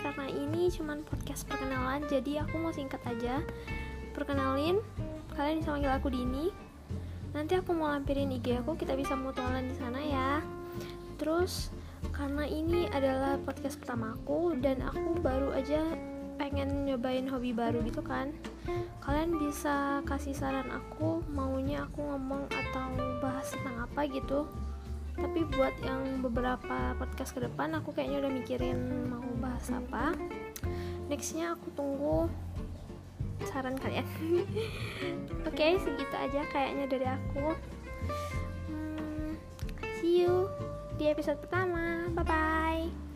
karena 0.00 0.26
ini 0.32 0.72
cuman 0.72 1.04
podcast 1.04 1.44
perkenalan 1.44 2.00
jadi 2.08 2.44
aku 2.44 2.56
mau 2.56 2.72
singkat 2.72 3.00
aja. 3.04 3.44
Perkenalin 4.16 4.80
kalian 5.36 5.60
bisa 5.60 5.70
manggil 5.72 5.92
aku 5.92 6.08
Dini. 6.08 6.48
Nanti 7.36 7.60
aku 7.60 7.76
mau 7.76 7.92
lampirin 7.92 8.32
IG 8.32 8.58
aku 8.64 8.74
kita 8.80 8.96
bisa 8.96 9.12
mutualan 9.14 9.68
di 9.68 9.76
sana 9.76 10.00
ya. 10.00 10.30
Terus 11.20 11.68
karena 12.16 12.48
ini 12.48 12.88
adalah 12.90 13.36
podcast 13.44 13.76
pertama 13.78 14.16
aku 14.16 14.56
dan 14.58 14.80
aku 14.80 15.20
baru 15.20 15.52
aja 15.52 15.84
pengen 16.40 16.88
nyobain 16.88 17.28
hobi 17.28 17.52
baru 17.52 17.84
gitu 17.84 18.00
kan. 18.00 18.32
Kalian 19.04 19.36
bisa 19.36 20.00
kasih 20.08 20.32
saran 20.32 20.72
aku 20.72 21.20
maunya 21.28 21.84
aku 21.84 22.00
ngomong 22.00 22.48
atau 22.48 22.88
bahas 23.20 23.52
tentang 23.52 23.84
apa 23.84 24.08
gitu 24.08 24.48
tapi 25.20 25.44
buat 25.52 25.76
yang 25.84 26.24
beberapa 26.24 26.96
podcast 26.96 27.36
ke 27.36 27.44
depan 27.44 27.76
aku 27.76 27.92
kayaknya 27.92 28.24
udah 28.24 28.32
mikirin 28.32 28.78
mau 29.06 29.24
bahas 29.38 29.68
apa. 29.68 30.16
Nextnya 31.12 31.54
aku 31.54 31.68
tunggu 31.76 32.26
saran 33.48 33.76
kalian. 33.76 34.04
Oke 35.48 35.54
okay, 35.54 35.72
segitu 35.80 36.14
aja 36.16 36.40
kayaknya 36.48 36.84
dari 36.88 37.06
aku. 37.06 37.46
Hmm, 38.72 39.36
see 40.00 40.24
you 40.24 40.48
di 40.96 41.08
episode 41.12 41.40
pertama. 41.40 42.08
Bye 42.16 42.24
bye 42.24 43.09